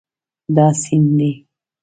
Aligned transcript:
دا 0.55 0.67
سیند 0.81 1.11
دی 1.17 1.31